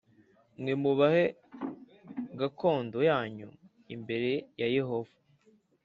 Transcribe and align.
Mwubahe 0.59 1.25
gakondo 2.39 2.97
yanyu 3.09 3.47
imbere 3.95 4.31
ya 4.59 4.67
Yehova. 4.75 5.15